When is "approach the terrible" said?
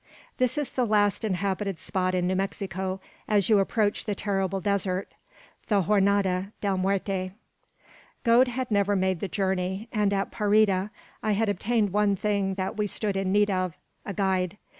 3.59-4.59